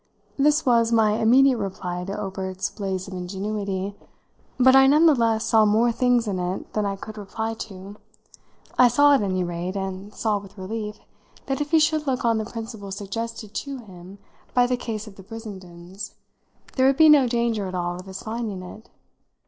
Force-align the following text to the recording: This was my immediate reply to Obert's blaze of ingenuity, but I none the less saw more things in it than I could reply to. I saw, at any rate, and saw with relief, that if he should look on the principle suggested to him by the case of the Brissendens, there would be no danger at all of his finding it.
This 0.35 0.65
was 0.65 0.91
my 0.91 1.11
immediate 1.17 1.59
reply 1.59 2.05
to 2.05 2.19
Obert's 2.19 2.71
blaze 2.71 3.07
of 3.07 3.13
ingenuity, 3.13 3.95
but 4.57 4.75
I 4.75 4.87
none 4.87 5.05
the 5.05 5.13
less 5.13 5.45
saw 5.45 5.63
more 5.63 5.91
things 5.91 6.27
in 6.27 6.39
it 6.39 6.73
than 6.73 6.87
I 6.87 6.95
could 6.95 7.19
reply 7.19 7.53
to. 7.53 7.97
I 8.79 8.87
saw, 8.87 9.13
at 9.13 9.21
any 9.21 9.43
rate, 9.43 9.75
and 9.75 10.11
saw 10.11 10.39
with 10.39 10.57
relief, 10.57 10.97
that 11.45 11.61
if 11.61 11.69
he 11.69 11.77
should 11.77 12.07
look 12.07 12.25
on 12.25 12.39
the 12.39 12.45
principle 12.45 12.89
suggested 12.89 13.53
to 13.53 13.77
him 13.77 14.17
by 14.55 14.65
the 14.65 14.75
case 14.75 15.05
of 15.05 15.17
the 15.17 15.23
Brissendens, 15.23 16.15
there 16.77 16.87
would 16.87 16.97
be 16.97 17.07
no 17.07 17.27
danger 17.27 17.67
at 17.67 17.75
all 17.75 17.99
of 17.99 18.07
his 18.07 18.23
finding 18.23 18.63
it. 18.63 18.89